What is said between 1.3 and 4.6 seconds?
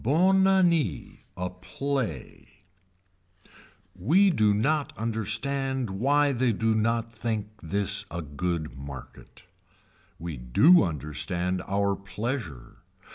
A PLAY We do